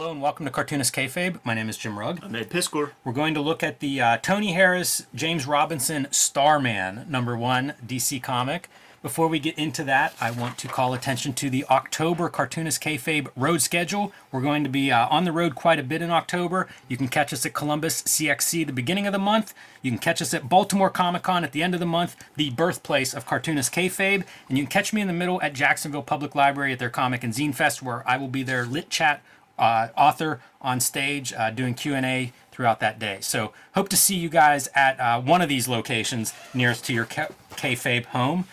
[0.00, 1.44] Hello and welcome to Cartoonist Kayfabe.
[1.44, 2.20] My name is Jim Rugg.
[2.22, 2.92] I'm Ed Piskor.
[3.04, 8.22] We're going to look at the uh, Tony Harris, James Robinson Starman number one DC
[8.22, 8.70] comic.
[9.02, 13.28] Before we get into that, I want to call attention to the October Cartoonist Kayfabe
[13.36, 14.10] road schedule.
[14.32, 16.66] We're going to be uh, on the road quite a bit in October.
[16.88, 19.52] You can catch us at Columbus CXC the beginning of the month.
[19.82, 22.48] You can catch us at Baltimore Comic Con at the end of the month, the
[22.48, 24.24] birthplace of Cartoonist Kayfabe.
[24.48, 27.22] And you can catch me in the middle at Jacksonville Public Library at their Comic
[27.22, 29.22] and Zine Fest, where I will be their lit chat
[29.60, 33.18] uh, author on stage uh, doing q&a throughout that day.
[33.20, 37.04] So hope to see you guys at uh, one of these locations nearest to your
[37.04, 38.44] K- kayfabe home.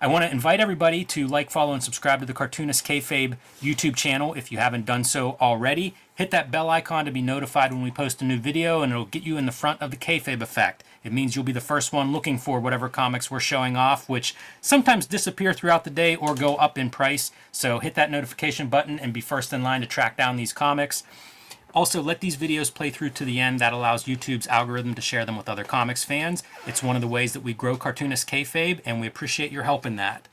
[0.00, 3.96] I want to invite everybody to like follow and subscribe to the cartoonist kayfabe youtube
[3.96, 5.94] channel if you haven't done so already.
[6.14, 9.06] Hit that bell icon to be notified when we post a new video and it'll
[9.06, 11.92] get you in the front of the kayfabe effect it means you'll be the first
[11.92, 16.34] one looking for whatever comics we're showing off, which sometimes disappear throughout the day or
[16.34, 17.30] go up in price.
[17.52, 21.04] So hit that notification button and be first in line to track down these comics.
[21.74, 23.58] Also, let these videos play through to the end.
[23.58, 26.42] That allows YouTube's algorithm to share them with other comics fans.
[26.66, 29.84] It's one of the ways that we grow Cartoonist Kayfabe, and we appreciate your help
[29.84, 30.28] in that.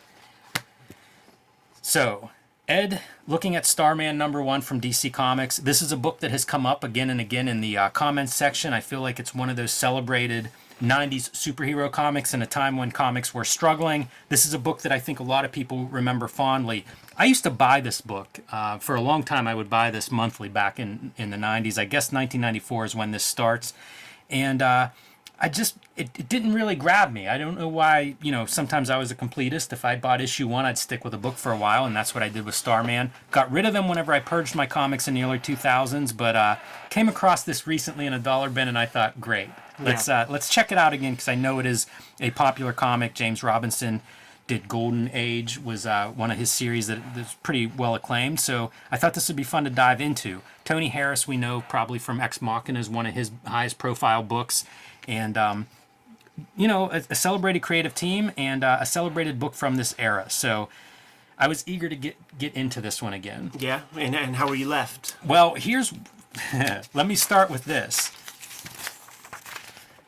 [1.81, 2.29] So,
[2.71, 6.45] Ed, looking at Starman number one from DC Comics, this is a book that has
[6.45, 8.71] come up again and again in the uh, comments section.
[8.71, 10.49] I feel like it's one of those celebrated
[10.81, 14.07] 90s superhero comics in a time when comics were struggling.
[14.29, 16.85] This is a book that I think a lot of people remember fondly.
[17.17, 18.39] I used to buy this book.
[18.49, 21.77] Uh, for a long time, I would buy this monthly back in, in the 90s.
[21.77, 23.73] I guess 1994 is when this starts.
[24.29, 24.91] And uh,
[25.43, 27.27] I just it, it didn't really grab me.
[27.27, 28.15] I don't know why.
[28.21, 29.73] You know, sometimes I was a completist.
[29.73, 32.13] If I bought issue one, I'd stick with a book for a while, and that's
[32.13, 33.11] what I did with Starman.
[33.31, 36.57] Got rid of them whenever I purged my comics in the early 2000s, but uh,
[36.91, 40.47] came across this recently in a dollar bin, and I thought, great, let's uh, let's
[40.47, 41.87] check it out again because I know it is
[42.19, 43.15] a popular comic.
[43.15, 44.01] James Robinson
[44.51, 48.37] did Golden Age was uh, one of his series that, that is pretty well acclaimed.
[48.41, 50.41] So I thought this would be fun to dive into.
[50.65, 54.65] Tony Harris, we know probably from Ex Machina, is one of his highest profile books
[55.07, 55.67] and um,
[56.57, 60.29] you know a, a, celebrated creative team and uh, a celebrated book from this era.
[60.29, 60.67] So
[61.39, 63.53] I was eager to get get into this one again.
[63.57, 65.15] Yeah, and and how were you left?
[65.25, 65.93] Well, here's
[66.93, 68.11] let me start with this.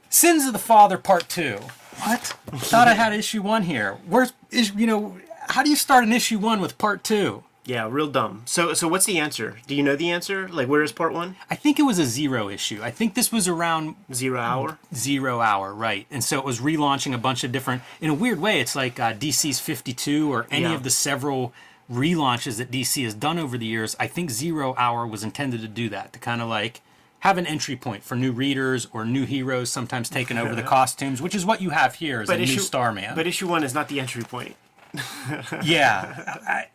[0.10, 1.60] Sins of the Father Part Two.
[2.00, 2.36] What?
[2.58, 3.98] Thought I had issue one here.
[4.08, 5.18] Where's is you know
[5.50, 7.44] how do you start an issue one with part two?
[7.66, 8.42] Yeah, real dumb.
[8.46, 9.60] So, so what's the answer?
[9.68, 10.50] Do you know the answer?
[10.50, 11.38] Like, where is part one?
[11.50, 12.82] I think it was a zero issue.
[12.84, 14.80] I think this was around zero hour.
[14.94, 16.06] Zero hour, right?
[16.12, 17.82] And so it was relaunching a bunch of different.
[18.02, 20.76] In a weird way, it's like uh, DC's Fifty Two or any yeah.
[20.76, 21.54] of the several
[21.92, 23.96] relaunches that DC has done over the years.
[24.00, 26.82] I think Zero Hour was intended to do that to kind of like
[27.24, 31.22] have an entry point for new readers or new heroes, sometimes taking over the costumes,
[31.22, 33.16] which is what you have here as but a issue, new Starman.
[33.16, 34.58] But issue one is not the entry point.
[35.64, 36.66] yeah, I,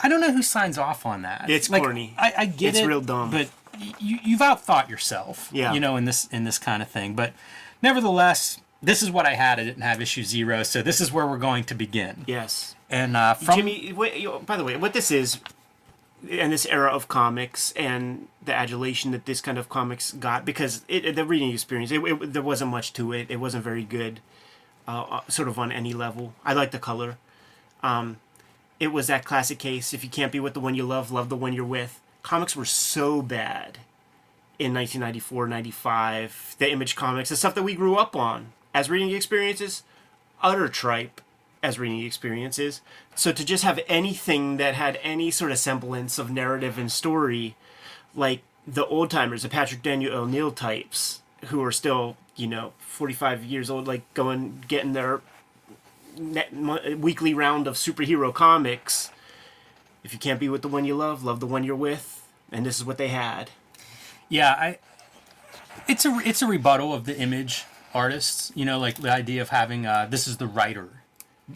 [0.00, 1.50] I don't know who signs off on that.
[1.50, 2.14] It's like, corny.
[2.16, 2.82] I, I get it's it.
[2.82, 3.32] It's real dumb.
[3.32, 3.48] But
[3.98, 5.50] you, you've outthought yourself.
[5.52, 5.72] Yeah.
[5.72, 7.14] You know, in this in this kind of thing.
[7.14, 7.32] But
[7.82, 9.58] nevertheless, this is what I had.
[9.58, 12.22] I didn't have issue zero, so this is where we're going to begin.
[12.28, 12.76] Yes.
[12.88, 15.40] And uh, from Jimmy, wait, by the way, what this is,
[16.26, 20.84] in this era of comics and the adulation that this kind of comics got, because
[20.88, 23.30] it, the reading experience, it, it, there wasn't much to it.
[23.30, 24.20] It wasn't very good,
[24.86, 26.34] uh, uh sort of on any level.
[26.44, 27.18] I like the color.
[27.82, 28.16] Um,
[28.80, 31.28] it was that classic case if you can't be with the one you love, love
[31.28, 32.00] the one you're with.
[32.22, 33.78] Comics were so bad
[34.58, 36.56] in 1994, 95.
[36.58, 39.82] The Image comics, the stuff that we grew up on as reading experiences,
[40.42, 41.20] utter tripe
[41.62, 42.80] as reading experiences.
[43.14, 47.56] So to just have anything that had any sort of semblance of narrative and story,
[48.14, 53.44] like the old timers, the Patrick Daniel O'Neill types, who are still, you know, 45
[53.44, 55.20] years old, like going, getting their
[56.18, 56.52] net,
[56.98, 59.10] weekly round of superhero comics.
[60.04, 62.64] If you can't be with the one you love, love the one you're with, and
[62.64, 63.50] this is what they had.
[64.28, 64.78] Yeah, I.
[65.86, 67.64] It's a it's a rebuttal of the image
[67.94, 68.52] artists.
[68.54, 70.97] You know, like the idea of having uh, this is the writer,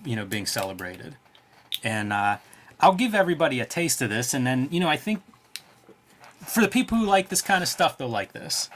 [0.04, 1.16] you know, being celebrated,
[1.82, 2.38] and uh,
[2.80, 5.22] I'll give everybody a taste of this, and then you know I think
[6.46, 8.68] for the people who like this kind of stuff, they'll like this.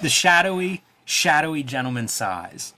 [0.00, 2.74] The shadowy, shadowy gentleman sighs,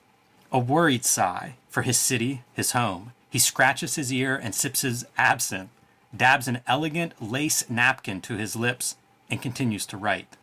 [0.52, 3.12] a worried sigh for his city, his home.
[3.30, 5.70] He scratches his ear and sips his absinthe,
[6.14, 8.96] dabs an elegant lace napkin to his lips,
[9.30, 10.36] and continues to write.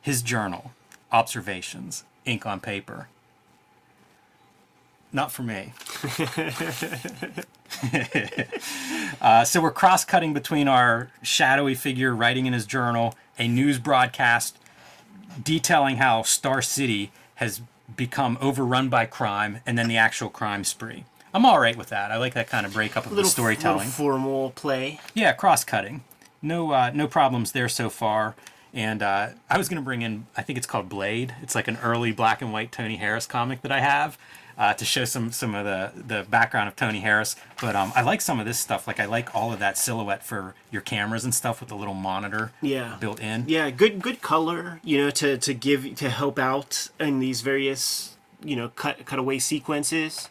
[0.00, 0.72] His journal,
[1.12, 3.08] observations, ink on paper.
[5.12, 5.72] Not for me.
[9.20, 13.78] uh, so we're cross cutting between our shadowy figure writing in his journal, a news
[13.78, 14.56] broadcast
[15.42, 17.60] detailing how Star City has
[17.96, 21.04] become overrun by crime and then the actual crime spree.
[21.32, 22.10] I'm all right with that.
[22.10, 23.78] I like that kind of breakup of little, the storytelling.
[23.78, 25.00] Little formal play.
[25.14, 26.02] Yeah, cross cutting.
[26.42, 28.34] no uh, no problems there so far.
[28.72, 31.34] And uh, I was going to bring in, I think it's called Blade.
[31.42, 34.16] It's like an early black and white Tony Harris comic that I have
[34.60, 37.34] uh, to show some some of the the background of Tony Harris.
[37.60, 38.86] But um, I like some of this stuff.
[38.86, 41.94] Like I like all of that silhouette for your cameras and stuff with the little
[41.94, 42.96] monitor Yeah.
[43.00, 43.44] built in.
[43.48, 48.16] Yeah, good good color, you know, to to give to help out in these various,
[48.44, 50.28] you know, cut cutaway sequences.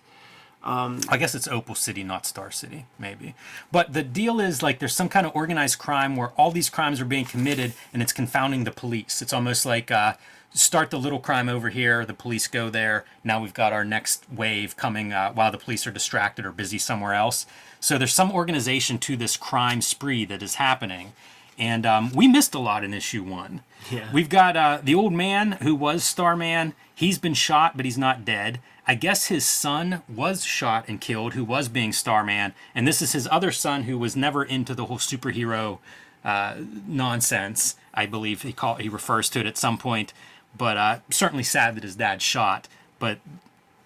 [1.09, 3.33] I guess it's Opal City, not Star City, maybe.
[3.71, 6.99] But the deal is like there's some kind of organized crime where all these crimes
[6.99, 9.21] are being committed and it's confounding the police.
[9.21, 10.15] It's almost like uh,
[10.53, 13.05] start the little crime over here, the police go there.
[13.23, 16.77] Now we've got our next wave coming uh, while the police are distracted or busy
[16.77, 17.45] somewhere else.
[17.79, 21.13] So there's some organization to this crime spree that is happening.
[21.57, 23.61] And um, we missed a lot in issue one.
[23.91, 24.09] Yeah.
[24.13, 26.73] We've got uh, the old man who was Starman.
[26.95, 28.59] He's been shot, but he's not dead.
[28.89, 33.11] I guess his son was shot and killed, who was being Starman, and this is
[33.11, 35.77] his other son who was never into the whole superhero
[36.25, 36.55] uh,
[36.87, 37.75] nonsense.
[37.93, 40.11] I believe he call he refers to it at some point.
[40.57, 43.19] But uh, certainly sad that his dad shot, but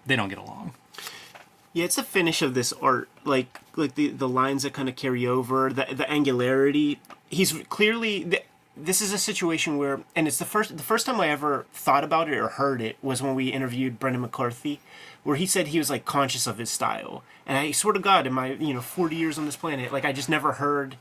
[0.06, 0.72] they don't get along.
[1.74, 4.96] Yeah, it's the finish of this art, like like the the lines that kind of
[4.96, 6.98] carry over, the the angularity.
[7.28, 11.20] He's clearly th- this is a situation where, and it's the first the first time
[11.20, 14.80] I ever thought about it or heard it was when we interviewed Brendan McCarthy,
[15.22, 17.22] where he said he was like conscious of his style.
[17.46, 20.04] And I swear to God, in my you know forty years on this planet, like
[20.04, 20.96] I just never heard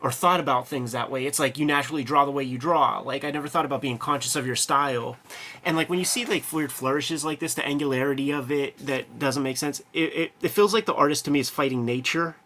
[0.00, 1.24] or thought about things that way.
[1.24, 3.00] It's like you naturally draw the way you draw.
[3.00, 5.16] Like I never thought about being conscious of your style.
[5.64, 9.18] And like when you see like weird flourishes like this, the angularity of it that
[9.18, 9.80] doesn't make sense.
[9.94, 12.36] It, it, it feels like the artist to me is fighting nature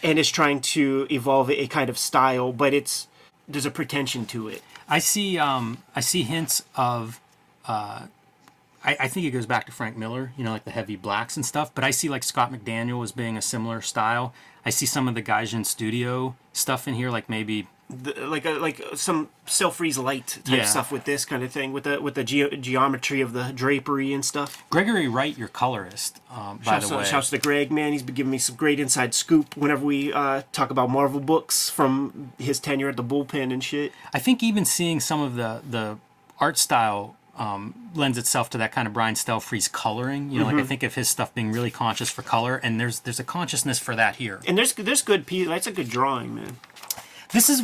[0.00, 3.08] and is trying to evolve a kind of style, but it's
[3.52, 4.62] there's a pretension to it.
[4.88, 7.20] I see um, I see hints of
[7.66, 8.06] uh,
[8.84, 11.36] I, I think it goes back to Frank Miller, you know, like the heavy blacks
[11.36, 11.74] and stuff.
[11.74, 14.34] But I see like Scott McDaniel as being a similar style.
[14.64, 18.52] I see some of the Gaijin Studio stuff in here, like maybe The, like a,
[18.52, 20.64] like some Stelfreeze light type Yeah.
[20.64, 24.12] stuff with this kind of thing with the with the geo geometry of the drapery
[24.14, 24.64] and stuff.
[24.70, 27.02] Gregory Wright, your colorist, um, by Shouts, the way.
[27.04, 27.92] to, shouts to Greg, man.
[27.92, 31.68] He's been giving me some great inside scoop whenever we uh, talk about Marvel books
[31.68, 33.92] from his tenure at the bullpen and shit.
[34.14, 35.98] I think even seeing some of the the
[36.40, 40.30] art style um, lends itself to that kind of Brian Stelfreeze coloring.
[40.30, 40.56] You know, Mm-hmm.
[40.56, 43.24] like I think of his stuff being really conscious for color, and there's there's a
[43.24, 44.40] consciousness for that here.
[44.46, 46.56] And there's there's good pe That's a good drawing, man.
[47.32, 47.62] This is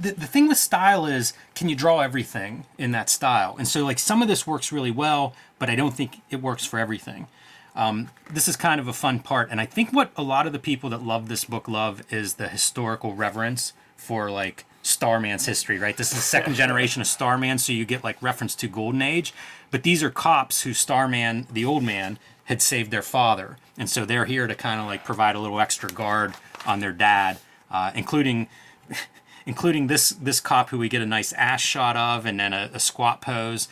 [0.00, 3.54] the, the thing with style is can you draw everything in that style?
[3.58, 6.64] And so like some of this works really well but i don't think it works
[6.64, 7.28] for everything.
[7.76, 10.52] Um, this is kind of a fun part and i think what a lot of
[10.52, 15.78] the people that love this book love is the historical reverence for like starman's history
[15.78, 15.96] right?
[15.96, 19.32] This is the second generation of starman so you get like reference to golden age
[19.70, 24.04] but these are cops who starman the old man had saved their father and so
[24.04, 26.34] they're here to kind of like provide a little extra guard
[26.66, 27.38] on their dad
[27.70, 28.48] uh, including
[29.46, 32.70] including this this cop who we get a nice ass shot of and then a,
[32.74, 33.68] a squat pose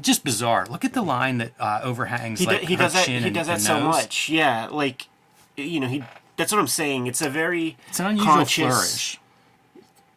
[0.00, 3.06] just bizarre look at the line that uh, overhangs He, like do, he does that.
[3.06, 3.94] He does that so nose.
[3.94, 4.28] much.
[4.28, 5.08] Yeah, like
[5.56, 6.04] you know he.
[6.36, 7.06] That's what I'm saying.
[7.06, 9.20] It's a very it's an unusual conscious flourish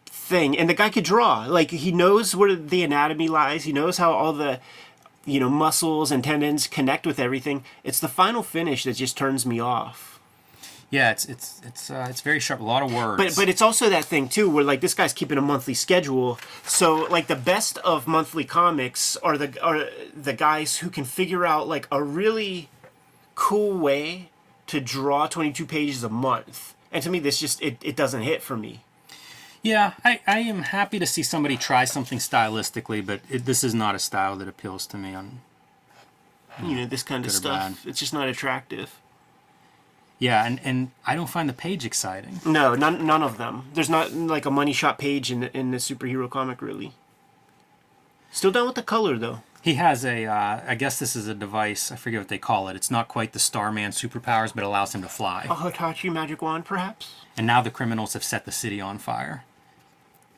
[0.06, 1.46] thing, and the guy could draw.
[1.46, 3.64] Like he knows where the anatomy lies.
[3.64, 4.60] He knows how all the
[5.24, 7.64] you know muscles and tendons connect with everything.
[7.84, 10.15] It's the final finish that just turns me off.
[10.90, 13.60] Yeah it's it's it's uh, it's very sharp a lot of words But but it's
[13.62, 16.38] also that thing too where like this guy's keeping a monthly schedule.
[16.64, 21.44] So like the best of monthly comics are the are the guys who can figure
[21.44, 22.68] out like a really
[23.34, 24.30] cool way
[24.68, 26.74] to draw 22 pages a month.
[26.92, 28.80] And to me this just it, it doesn't hit for me.
[29.62, 33.74] yeah I, I am happy to see somebody try something stylistically but it, this is
[33.74, 35.40] not a style that appeals to me on
[36.62, 37.60] You know, this kind of stuff.
[37.60, 37.88] bad.
[37.90, 38.88] It's just not attractive.
[40.18, 43.64] Yeah and and i don't find the page exciting No, none none of them.
[43.74, 46.92] There's not like a money shot page in in the superhero comic really.
[48.30, 49.40] Still done with the color though.
[49.62, 51.90] He has a, uh, I guess this is a device.
[51.90, 52.76] I forget what they call it.
[52.76, 55.44] It's not quite the Starman superpowers, but allows him to fly.
[55.50, 57.14] A Hitachi magic wand, perhaps.
[57.36, 59.42] And now the criminals have set the city on fire.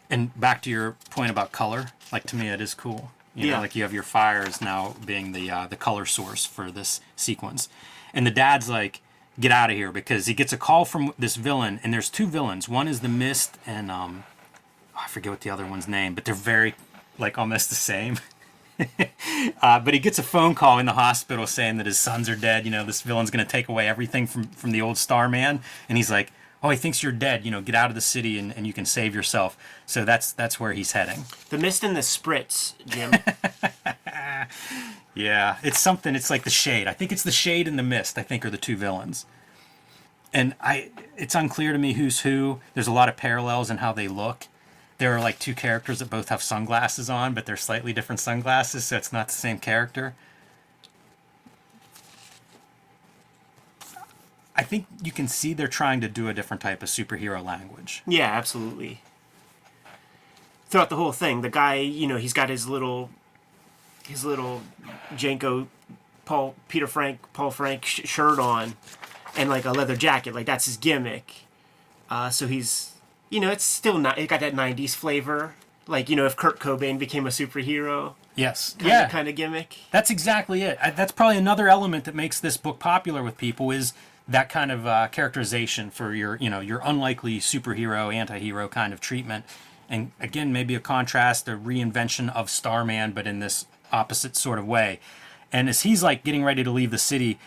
[0.09, 3.11] And back to your point about color, like to me, it is cool.
[3.35, 3.57] You Yeah.
[3.57, 7.03] know, like you have your fires now being the uh, the color source for this
[7.15, 7.69] sequence,
[8.15, 9.03] and the dad's like,
[9.39, 12.27] "Get out of here!" because he gets a call from this villain, and there's two
[12.27, 12.69] villains.
[12.69, 14.25] One is the Mist, and um,
[14.97, 16.75] I forget what the other one's name, but they're very
[17.19, 18.19] like almost the same.
[19.63, 22.37] uh, but he gets a phone call in the hospital saying that his sons are
[22.37, 22.65] dead.
[22.65, 25.99] You know, this villain's going to take away everything from from the old Starman, and
[25.99, 27.45] he's like, "Oh, he thinks you're dead.
[27.45, 30.33] You know, get out of the city and, and you can save yourself." So that's
[30.33, 31.25] that's where he's heading.
[31.51, 33.13] The mist and the spritz, Jim.
[35.15, 36.15] Yeah, it's something.
[36.15, 36.87] It's like the shade.
[36.87, 38.19] I think it's the shade and the mist.
[38.19, 39.27] I think are the two villains.
[40.33, 42.61] and I it's unclear to me who's who.
[42.75, 44.47] There's a lot of parallels in how they look.
[44.99, 48.85] There are like two characters that both have sunglasses on, but they're slightly different sunglasses,
[48.85, 50.15] so it's not the same character.
[54.59, 58.03] I think you can see they're trying to do a different type of superhero language.
[58.07, 59.01] Yeah, absolutely.
[60.69, 63.09] Throughout the whole thing, the guy, you know, he's got his little,
[64.07, 64.63] his little
[65.17, 65.69] Janko,
[66.27, 68.75] Paul Peter Frank Paul Frank sh- shirt on,
[69.37, 70.35] and like a leather jacket.
[70.35, 71.33] Like that's his gimmick.
[72.11, 72.93] Uh, so he's,
[73.31, 74.19] you know, it's still not.
[74.19, 75.55] It got that '90s flavor.
[75.87, 78.75] Like you know, if Kurt Cobain became a superhero, Yes.
[78.79, 79.05] kind yeah.
[79.07, 79.79] of kind of gimmick.
[79.91, 80.77] That's exactly it.
[80.83, 83.95] I, that's probably another element that makes this book popular with people is
[84.29, 89.01] that kind of uh, characterization for your, you know, your unlikely superhero, anti-hero kind of
[89.01, 89.45] treatment.
[89.89, 94.67] And again, maybe a contrast, a reinvention of Starman, but in this opposite sort of
[94.67, 95.01] way.
[95.51, 97.39] And as he's like getting ready to leave the city,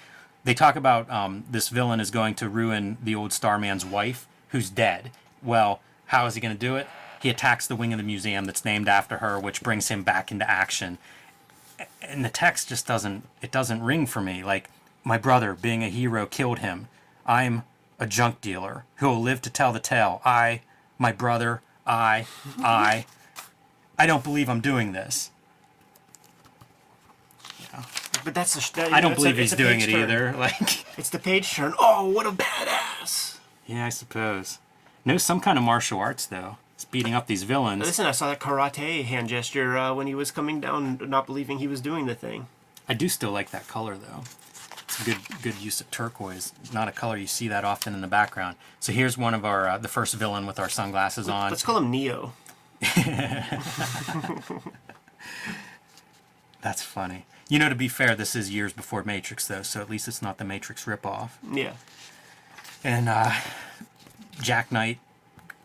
[0.44, 4.72] they talk about um, this villain is going to ruin the old Starman's wife, who's
[4.72, 5.12] dead.
[5.44, 6.88] Well, how is he going to do it?
[7.22, 10.32] He attacks the wing of the museum that's named after her, which brings him back
[10.32, 10.98] into action
[12.02, 14.70] and the text just doesn't it doesn't ring for me like
[15.04, 16.88] my brother being a hero killed him
[17.26, 17.64] i'm
[18.00, 20.62] a junk dealer who will live to tell the tale i
[20.98, 22.26] my brother i
[22.60, 23.06] i
[23.98, 25.30] i don't believe i'm doing this
[27.74, 27.84] Yeah.
[28.24, 28.82] But that's the.
[28.82, 30.02] That, i don't it's a- believe he's doing it turn.
[30.02, 31.74] either like It's the page turn.
[31.80, 33.38] Oh, what a badass!
[33.68, 34.60] yeah i suppose
[35.06, 38.28] knows some kind of martial arts though it's beating up these villains Listen, I saw
[38.30, 42.06] that karate hand gesture uh, when he was coming down, not believing he was doing
[42.08, 42.48] the thing.
[42.90, 44.24] i do still like that color though
[44.92, 48.08] it's good good use of turquoise not a color you see that often in the
[48.08, 51.64] background so here's one of our uh, the first villain with our sunglasses on Let's
[51.64, 52.34] call him Neo.
[56.62, 57.26] That's funny.
[57.50, 60.22] You know, to be fair, this is years before Matrix, though, so at least it's
[60.22, 61.32] not the Matrix ripoff.
[61.52, 61.74] Yeah.
[62.84, 63.34] And uh,
[64.42, 65.00] Jack Knight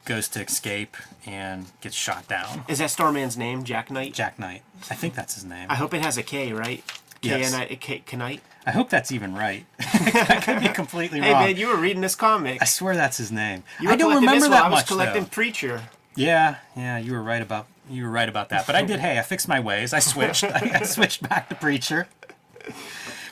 [0.04, 2.64] goes to escape and gets shot down.
[2.68, 4.14] Is that Starman's name, Jack Knight?
[4.14, 4.62] Jack Knight.
[4.90, 5.66] I think that's his name.
[5.70, 6.82] I hope it has a K, right?
[7.20, 7.52] K Yes.
[7.52, 8.42] Knight.
[8.66, 9.64] I hope that's even right.
[9.80, 11.42] I could be completely Hey wrong.
[11.42, 12.60] Hey man, you were reading this comic.
[12.60, 13.62] I swear that's his name.
[13.80, 15.28] You I don't remember that I was much, collecting though.
[15.30, 15.82] Preacher.
[16.16, 18.66] Yeah, yeah, you were right about you were right about that.
[18.66, 19.00] But I did.
[19.00, 19.92] Hey, I fixed my ways.
[19.92, 20.44] I switched.
[20.44, 22.08] I switched back to preacher.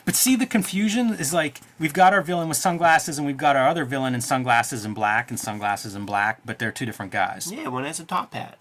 [0.05, 3.55] But see, the confusion is like we've got our villain with sunglasses, and we've got
[3.55, 7.11] our other villain in sunglasses and black and sunglasses and black, but they're two different
[7.11, 7.51] guys.
[7.51, 8.57] Yeah, one has a top hat.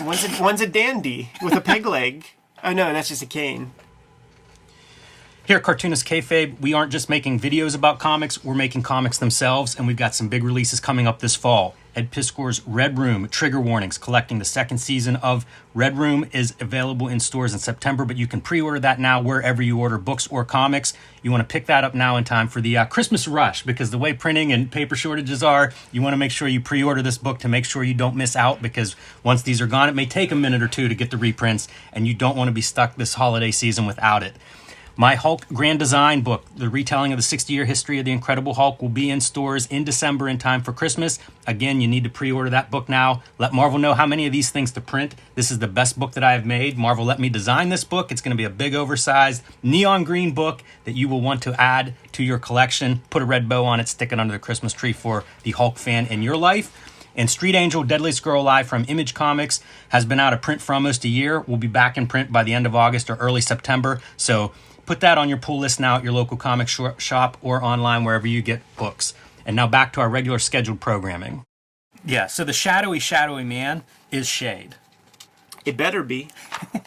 [0.00, 2.24] one's a, one's a dandy with a peg leg.
[2.64, 3.72] Oh no, that's just a cane.
[5.44, 9.74] Here at Cartoonist Kayfabe, we aren't just making videos about comics, we're making comics themselves,
[9.74, 11.74] and we've got some big releases coming up this fall.
[11.96, 15.44] Ed Piskor's Red Room Trigger Warnings, collecting the second season of
[15.74, 19.20] Red Room, is available in stores in September, but you can pre order that now
[19.20, 20.94] wherever you order books or comics.
[21.22, 23.90] You want to pick that up now in time for the uh, Christmas rush, because
[23.90, 27.02] the way printing and paper shortages are, you want to make sure you pre order
[27.02, 28.94] this book to make sure you don't miss out, because
[29.24, 31.66] once these are gone, it may take a minute or two to get the reprints,
[31.92, 34.36] and you don't want to be stuck this holiday season without it.
[34.94, 38.54] My Hulk Grand Design book, the retelling of the 60 year history of the Incredible
[38.54, 41.18] Hulk, will be in stores in December in time for Christmas.
[41.46, 43.22] Again, you need to pre order that book now.
[43.38, 45.14] Let Marvel know how many of these things to print.
[45.34, 46.76] This is the best book that I have made.
[46.76, 48.12] Marvel let me design this book.
[48.12, 51.58] It's going to be a big, oversized neon green book that you will want to
[51.58, 53.00] add to your collection.
[53.08, 55.78] Put a red bow on it, stick it under the Christmas tree for the Hulk
[55.78, 56.90] fan in your life.
[57.14, 60.74] And Street Angel Deadliest Girl Alive from Image Comics has been out of print for
[60.74, 61.40] almost a year.
[61.40, 64.00] We'll be back in print by the end of August or early September.
[64.16, 64.52] So
[64.92, 68.04] put that on your pull list now at your local comic shor- shop or online
[68.04, 69.14] wherever you get books.
[69.46, 71.44] And now back to our regular scheduled programming.
[72.04, 74.74] Yeah, so the shadowy, shadowy man is Shade.
[75.64, 76.28] It better be.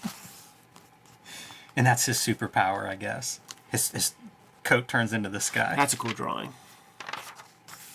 [1.78, 3.42] And that's his superpower, I guess.
[3.70, 4.14] His, his
[4.64, 5.74] coat turns into the sky.
[5.76, 6.54] That's a cool drawing.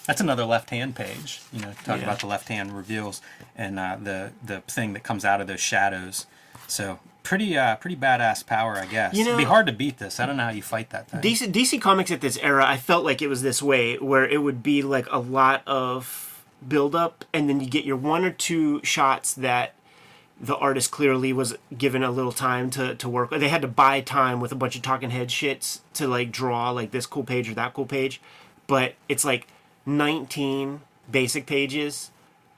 [0.07, 1.41] That's another left hand page.
[1.51, 2.03] You know, talk Yeah.
[2.05, 3.23] about the left hand reveals
[3.57, 6.27] and uh, the the thing that comes out of those shadows.
[6.71, 9.15] So pretty uh, pretty badass power, I guess.
[9.15, 10.21] You It'd be hard to beat this.
[10.21, 11.21] I don't know how you fight that thing.
[11.21, 14.43] DC DC Comics at this era, I felt like it was this way, where it
[14.43, 18.31] would be like a lot of build up, and then you get your one or
[18.31, 19.75] two shots that
[20.41, 23.31] the artist clearly was given a little time to, to work.
[23.31, 26.71] They had to buy time with a bunch of talking head shits to like draw
[26.71, 28.23] like this cool page or that cool page,
[28.67, 29.49] but it's like
[29.85, 32.11] 19 basic pages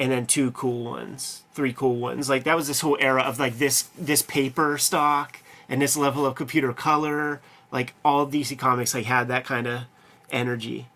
[0.02, 2.28] and then two cool ones, three cool ones.
[2.28, 6.26] Like that was this whole era of like this this paper stock and this level
[6.26, 7.40] of computer color.
[7.70, 9.82] Like all DC Comics like had that kind of
[10.32, 10.88] energy.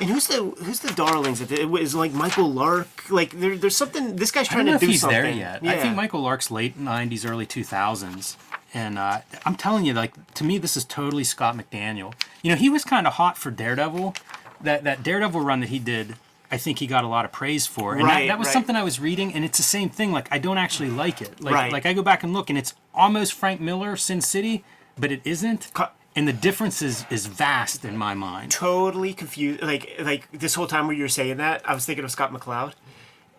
[0.00, 1.42] And who's the who's the darlings?
[1.42, 3.10] It was like Michael Lark.
[3.10, 4.16] Like there, there's something.
[4.16, 5.22] This guy's I trying don't know to if do he's something.
[5.22, 5.62] there yet.
[5.62, 5.72] Yeah.
[5.72, 8.36] I think Michael Lark's late '90s, early 2000s,
[8.72, 12.14] And uh, I'm telling you, like to me, this is totally Scott McDaniel.
[12.40, 14.14] You know, he was kind of hot for Daredevil.
[14.62, 16.14] That that Daredevil run that he did,
[16.52, 17.94] I think he got a lot of praise for.
[17.94, 18.52] And Right, that, that was right.
[18.52, 20.12] something I was reading, and it's the same thing.
[20.12, 21.40] Like I don't actually like it.
[21.40, 21.72] Like Right.
[21.72, 24.64] like I go back and look, and it's almost Frank Miller, Sin City,
[24.98, 25.70] but it isn't.
[26.16, 28.50] And the difference is is vast in my mind.
[28.50, 29.62] totally confused.
[29.62, 32.32] Like like this whole time where you were saying that, I was thinking of Scott
[32.32, 32.72] McCloud.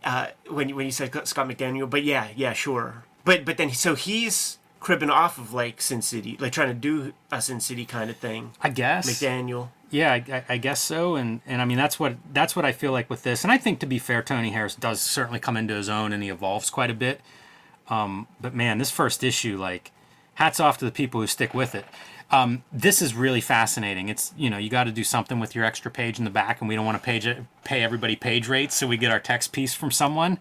[0.04, 3.04] Uh, when you when you said Scott McDaniel, but yeah, yeah, sure.
[3.26, 7.14] But but then so he's cribbing off of like Sin City, like trying to do
[7.32, 8.54] a Sin City kind of thing.
[8.62, 9.08] I guess.
[9.08, 9.68] McDaniel.
[9.92, 12.94] Yeah, I, I- guess so, and and I mean that's what that's what I feel
[12.94, 15.74] like with this, and I think to be fair, Tony Harris does certainly come into
[15.76, 17.20] his own, and he evolves quite a bit.
[17.90, 19.92] Um, but man, this first issue, like,
[20.36, 21.84] hats off to the people who stick with it.
[22.32, 24.08] Um, this is really fascinating.
[24.08, 26.62] It's you know you got to do something with your extra page in the back,
[26.62, 29.20] and we don't want to page it, pay everybody page rates, so we get our
[29.20, 30.40] text piece from someone.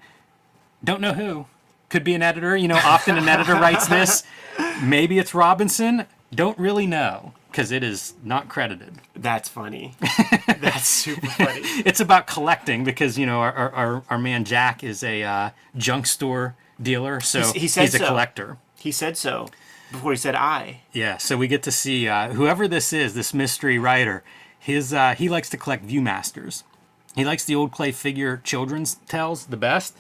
[0.85, 1.47] Don't know who.
[1.88, 2.57] Could be an editor.
[2.57, 4.23] You know, often an editor writes this.
[4.83, 6.07] Maybe it's Robinson.
[6.33, 8.95] Don't really know because it is not credited.
[9.14, 9.95] That's funny.
[10.61, 11.61] That's super funny.
[11.85, 15.50] it's about collecting because you know our our, our, our man Jack is a uh,
[15.76, 18.07] junk store dealer, so He- he he's a so.
[18.07, 18.59] collector.
[18.78, 19.49] He said so
[19.92, 20.83] before he said I.
[20.92, 24.23] Yeah, so we get to see uh, whoever this is, this mystery writer.
[24.59, 26.62] His uh, he likes to collect ViewMasters.
[27.16, 29.97] He likes the old clay figure children's tales the best,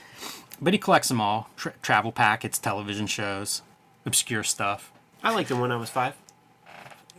[0.60, 3.62] but he collects them all: Tra- travel packets, television shows,
[4.06, 4.92] obscure stuff.
[5.22, 6.14] I liked them when I was five.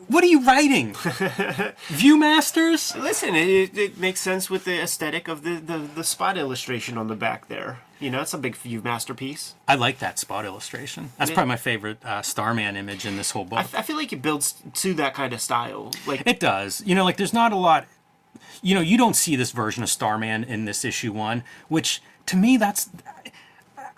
[0.08, 0.93] What are you writing?
[1.89, 3.01] ViewMasters?
[3.01, 7.08] Listen, it, it makes sense with the aesthetic of the, the, the spot illustration on
[7.08, 7.79] the back there.
[8.00, 9.53] You know, it's a big view masterpiece.
[9.67, 11.12] I like that spot illustration.
[11.17, 11.36] That's Yeah.
[11.36, 13.60] probably my favorite uh, Starman image in this whole book.
[13.74, 15.91] I, I feel like it builds to that kind of style.
[16.08, 16.81] Like, It does.
[16.86, 17.86] You know, like there's not a lot.
[18.63, 22.36] You know, you don't see this version of Starman in this issue one, which to
[22.38, 22.89] me that's.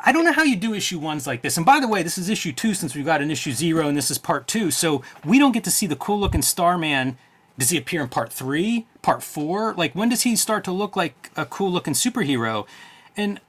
[0.06, 1.56] I don't know how you do issue ones like this.
[1.58, 3.98] And by the way, this is issue two since we've got an issue zero and
[3.98, 4.70] this is part two.
[4.70, 7.18] So we don't get to see the cool looking Starman.
[7.58, 9.74] Does he appear in part three, part four?
[9.76, 12.66] Like when does he start to look like a cool looking superhero?
[13.16, 13.40] And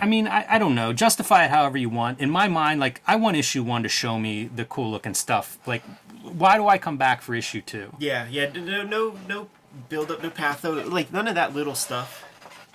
[0.00, 0.92] I- mean, I, I don't know.
[0.92, 2.18] Justify it however you want.
[2.20, 5.58] In my mind, like I want issue one to show me the cool looking stuff.
[5.66, 5.82] Like,
[6.22, 7.92] why do I come back for issue two?
[8.00, 9.48] yeah, yeah, no, no, no
[9.88, 12.24] build up, no patho, like none of that little stuff.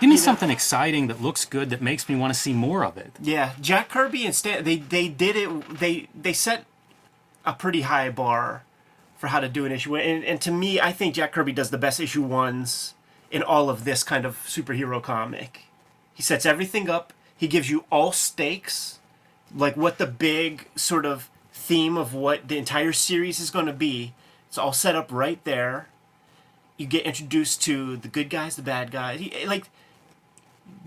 [0.02, 2.98] Give me something exciting that looks good that makes me want to see more of
[2.98, 3.12] it.
[3.22, 5.80] Yeah, Jack Kirby and Stan, they they did it.
[5.80, 6.66] They they set
[7.46, 8.64] a pretty high bar
[9.16, 11.70] for how to do an issue, and and to me, I think Jack Kirby does
[11.70, 12.96] the best issue ones
[13.30, 15.66] in all of this kind of superhero comic.
[16.16, 17.14] He sets everything up.
[17.38, 18.98] He gives you all stakes,
[19.56, 23.74] like what the big sort of theme of what the entire series is going to
[23.74, 24.16] be.
[24.48, 25.90] It's all set up right there.
[26.78, 29.20] You get introduced to the good guys, the bad guys.
[29.20, 29.70] He, like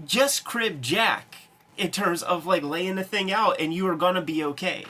[0.04, 1.36] just crib Jack
[1.76, 4.84] in terms of like laying the thing out and you are gonna be okay.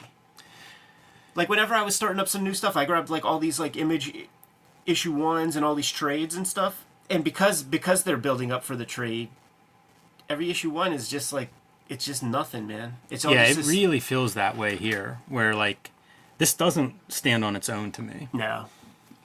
[1.34, 3.76] Like whenever I was starting up some new stuff, I grabbed like all these like
[3.76, 4.12] image
[4.86, 6.84] issue ones and all these trades and stuff.
[7.10, 9.28] And because because they're building up for the trade,
[10.28, 11.48] every issue one is just like
[11.88, 12.96] it's just nothing, man.
[13.10, 15.90] It's all yeah, it this- really feels that way here, where like
[16.38, 18.28] this doesn't stand on its own to me.
[18.32, 18.66] no.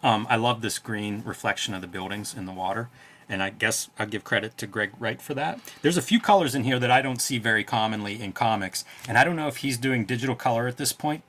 [0.01, 2.87] Um, I love this green reflection of the buildings in the water,
[3.29, 5.59] and I guess I'll give credit to Greg Wright for that.
[5.81, 9.17] There's a few colors in here that I don't see very commonly in comics, and
[9.17, 11.23] I don't know if he's doing digital color at this point.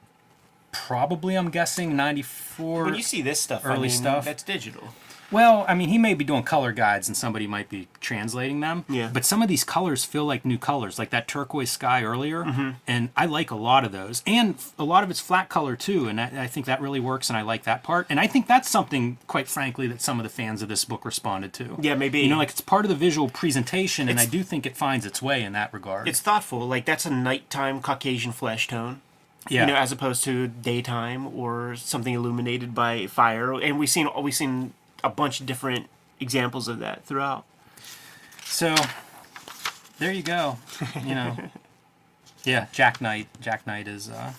[0.72, 2.84] Probably, I'm guessing 94.
[2.84, 4.24] When you see this stuff, I early mean, stuff.
[4.24, 4.88] that's digital.
[5.30, 8.84] Well, I mean, he may be doing color guides and somebody might be translating them.
[8.88, 9.10] Yeah.
[9.12, 12.44] But some of these colors feel like new colors, like that turquoise sky earlier.
[12.44, 12.70] Mm-hmm.
[12.86, 14.22] And I like a lot of those.
[14.26, 16.08] And a lot of it's flat color too.
[16.08, 18.06] And I, I think that really works and I like that part.
[18.10, 21.04] And I think that's something, quite frankly, that some of the fans of this book
[21.04, 21.76] responded to.
[21.80, 22.20] Yeah, maybe.
[22.20, 24.08] You know, like it's part of the visual presentation.
[24.08, 26.08] And I do think it finds its way in that regard.
[26.08, 26.66] It's thoughtful.
[26.66, 29.00] Like that's a nighttime Caucasian flesh tone.
[29.48, 29.62] yeah.
[29.62, 33.54] you know, as opposed to daytime or something illuminated by fire.
[33.60, 37.44] And we've seen we've seen a bunch of different examples of that throughout.
[38.44, 38.74] So
[39.98, 40.58] there you go.
[41.04, 41.36] You know,
[42.44, 43.28] yeah, Jack Knight.
[43.40, 44.32] Jack Knight is uh,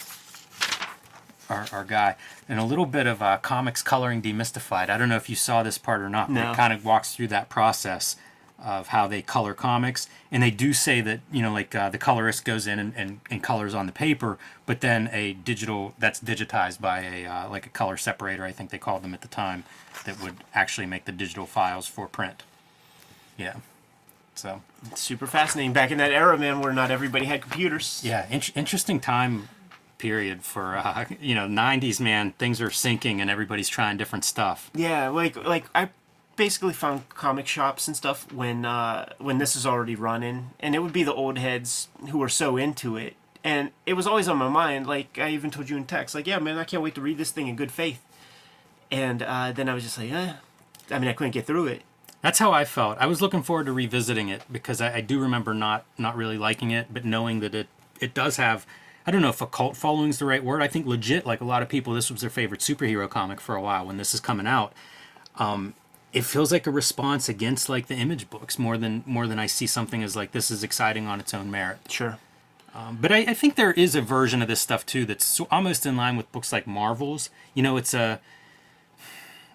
[1.50, 2.16] our, our guy.
[2.50, 4.90] And a little bit of uh, comics coloring demystified.
[4.90, 6.28] I don't know if you saw this part or not.
[6.28, 6.52] but No.
[6.52, 8.16] It kind of walks through that process
[8.64, 10.08] of how they color comics.
[10.32, 13.20] And they do say that, you know, like uh, the colorist goes in and, and,
[13.30, 17.66] and colors on the paper, but then a digital, that's digitized by a, uh, like
[17.66, 19.64] a color separator, I think they called them at the time,
[20.06, 22.44] that would actually make the digital files for print.
[23.38, 23.56] Yeah.
[24.36, 25.74] So, It's super fascinating.
[25.74, 28.02] Back in that era, man, where not everybody had computers.
[28.04, 29.50] yeah, in- interesting time
[29.98, 32.32] period for, uh, you know, 90s, man.
[32.34, 34.72] Things are sinking and everybody's trying different stuff.
[34.74, 35.90] Yeah, like like I
[36.36, 40.80] basically found comic shops and stuff when uh, when this is already running, and it
[40.80, 44.38] would be the old heads who were so into it, and it was always on
[44.38, 44.88] my mind.
[44.88, 47.18] Like I even told you in text, like, yeah, man, I can't wait to read
[47.18, 48.02] this thing in good faith.
[48.92, 50.34] And uh, then I was just like, eh.
[50.92, 51.84] I mean, I couldn't get through it.
[52.22, 52.98] That's how I felt.
[53.00, 56.38] I was looking forward to revisiting it because I, I do remember not not really
[56.38, 57.68] liking it, but knowing that it
[58.00, 58.66] it does have.
[59.08, 60.62] I don't know if a cult following is the right word.
[60.62, 63.56] I think legit, like a lot of people, this was their favorite superhero comic for
[63.56, 64.74] a while when this is coming out.
[65.38, 65.74] Um,
[66.14, 69.46] it feels like a response against like the image books more than more than I
[69.46, 71.78] see something as like this is exciting on its own merit.
[71.90, 72.18] Sure.
[72.74, 75.48] Um, but I, I think there is a version of this stuff too that's so,
[75.52, 77.30] almost in line with books like Marvels.
[77.54, 78.20] You know, it's a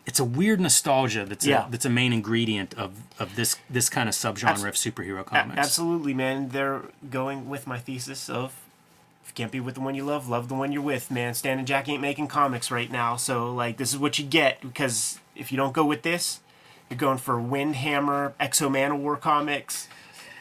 [0.06, 1.66] it's a weird nostalgia that's Yeah.
[1.66, 5.20] a, that's a main ingredient of, of this this kind of subgenre Abs- of superhero
[5.20, 5.58] A- comics.
[5.58, 6.50] absolutely, man.
[6.50, 8.52] They're going with my thesis of
[9.24, 11.34] if you can't be with the one you love, love the one you're with, man.
[11.34, 14.60] Stan and Jack ain't making comics right now, so like this is what you get
[14.60, 16.40] because if you don't go with this,
[16.90, 19.88] you're going for Windhammer, X-O Manowar comics,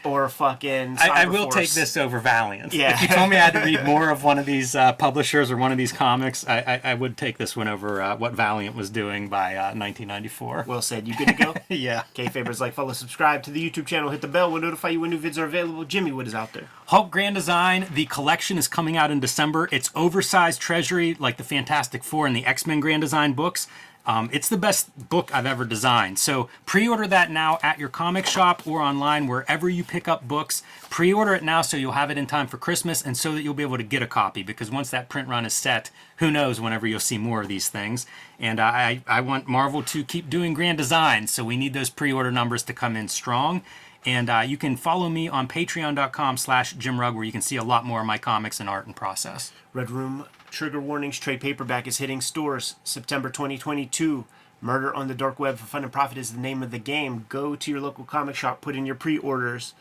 [0.06, 0.98] or fucking.
[1.00, 2.74] I, I will take this over Valiant.
[2.74, 2.94] Yeah.
[2.94, 5.52] If you told me I had to read more of one of these uh, publishers
[5.52, 8.34] or one of these comics, I, I, I would take this one over uh, what
[8.34, 10.66] Valiant was doing by uh, 1994.
[10.68, 11.08] Well said.
[11.08, 11.56] You good to go?
[11.70, 12.04] yeah.
[12.12, 15.02] Okay, favors like, follow, subscribe to the YouTube channel, hit the bell, we'll notify you
[15.02, 15.84] when new vids are available.
[15.84, 16.70] Jimmy, what is out there?
[16.88, 19.68] Hulk Grand Design, the collection is coming out in December.
[19.72, 23.68] It's oversized treasury like the Fantastic Four and the X Men Grand Design books.
[24.08, 26.20] Um, it's the best book I've ever designed.
[26.20, 30.28] So pre order that now at your comic shop or online, wherever you pick up
[30.28, 30.64] books.
[30.90, 33.42] Pre order it now so you'll have it in time for Christmas and so that
[33.42, 36.30] you'll be able to get a copy because once that print run is set, who
[36.30, 38.06] knows whenever you'll see more of these things.
[38.40, 42.14] And I, I want Marvel to keep doing grand designs, so we need those pre
[42.14, 43.64] order numbers to come in strong.
[44.06, 47.56] And uh, you can follow me on patreon.com slash Jim Rugg, where you can see
[47.56, 49.52] a lot more of my comics and art and process.
[49.74, 54.24] Red Room Trigger Warnings trade paperback is hitting stores September 2022.
[54.62, 57.26] Murder on the Dark Web for Fun and Profit is the name of the game.
[57.28, 59.74] Go to your local comic shop, put in your pre orders.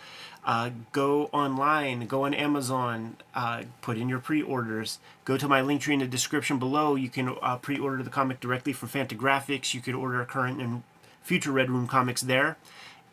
[0.45, 4.99] Uh, go online, go on Amazon, uh, put in your pre orders.
[5.25, 6.97] Go to my link tree in the description below.
[6.97, 9.75] You can uh, pre order the comic directly from Fantagraphics.
[9.75, 10.83] You could order current and
[11.23, 12.57] future Red Room comics there.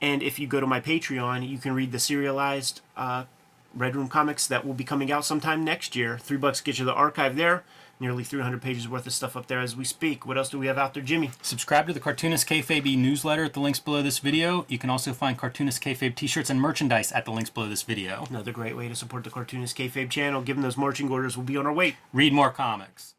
[0.02, 3.26] And if you go to my Patreon, you can read the serialized uh,
[3.74, 6.18] Red Room comics that will be coming out sometime next year.
[6.18, 7.64] Three bucks gets you the archive there.
[8.00, 10.26] Nearly 300 pages worth of stuff up there as we speak.
[10.26, 11.32] What else do we have out there, Jimmy?
[11.42, 14.66] Subscribe to the Cartoonist Kayfabe newsletter at the links below this video.
[14.68, 18.26] You can also find Cartoonist Kayfabe t-shirts and merchandise at the links below this video.
[18.30, 20.42] Another great way to support the Cartoonist Kayfabe channel.
[20.42, 21.98] Given those marching orders, we'll be on our way.
[22.12, 23.14] Read more comics.